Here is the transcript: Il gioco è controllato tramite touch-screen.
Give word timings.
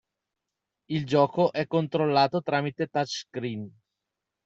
Il 0.87 1.05
gioco 1.05 1.51
è 1.51 1.67
controllato 1.67 2.41
tramite 2.41 2.87
touch-screen. 2.87 3.71